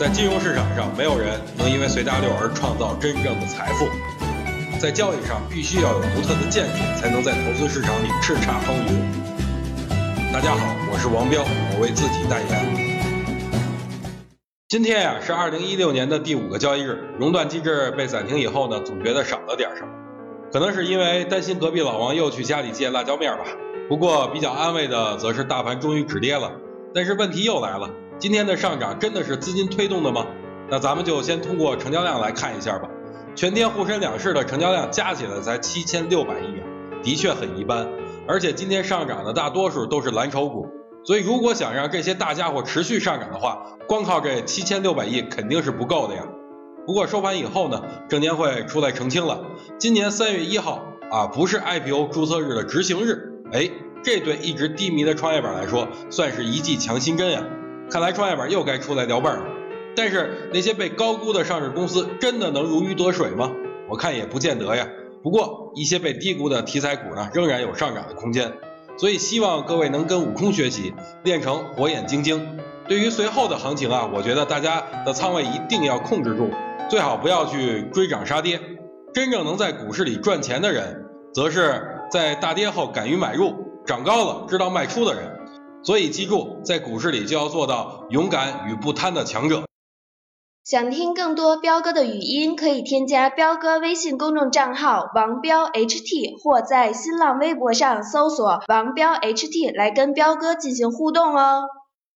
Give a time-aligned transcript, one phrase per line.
[0.00, 3.86] 在金融市场上，没有人能因为随大流而创造真正的财富。
[4.80, 10.32] 在交易上，必须要有独特的见解，才能在投资市场里叱咤风云。
[10.32, 13.12] 大家好，我是王彪，我为自己代言。
[14.70, 19.88] 今天呀，是二零一六年的第五个交易日，熔断机制被暂停以后呢，总觉得少了点什么。
[20.50, 23.44] 可能是因为担心隔壁老王又去家里借辣椒面吧。
[23.86, 26.50] 不过比较安慰的，则是大盘终于止跌了。
[26.94, 27.90] 但是问题又来了。
[28.20, 30.26] 今天的上涨真的是资金推动的吗？
[30.68, 32.86] 那咱们就先通过成交量来看一下吧。
[33.34, 36.62] 全天沪深两市的成交量加起来才七千六百亿元，
[37.02, 37.88] 的确很一般。
[38.28, 40.68] 而且今天上涨的大多数都是蓝筹股，
[41.02, 46.22] 所以如果想让这些大家伙持续上涨的话，光靠这七千六百亿肯定是不够的呀。
[46.86, 49.40] 不过收盘以后呢，证监会出来澄清了，
[49.78, 53.70] 今年三月一号啊不是 IPO 注册日的执行日，哎，
[54.04, 57.42] 这对一直低迷的创业板来说算是一剂强心针呀。
[57.90, 59.44] 看来创业板又该出来撩妹了，
[59.96, 63.50] 但是那些被高估的上市公司真的能如鱼得水吗？
[63.88, 64.86] 我看也不见得呀。
[65.24, 68.52] 不过一些被低估的题材股呢，仍然有上涨的空间。
[68.96, 72.58] 所以希望各位能跟悟空学习，练成火眼金睛。
[72.86, 76.50] 对于随后的行情啊，我觉得大家的仓位一定要控制住，
[76.88, 78.60] 最好不要去追涨杀跌。
[79.12, 85.39] 真正能在股市里赚钱的人，则是在大跌后敢于买入，涨高了知道卖出的人。
[85.82, 89.64] 所以记住，在股市里就要做到勇敢与不贪的强者。
[90.62, 101.64] 想听更多彪哥的语音，可以添加彪哥微信公众账号王彪 HT，或在新浪微博上搜索王彪 HT 来跟彪哥进行互动哦。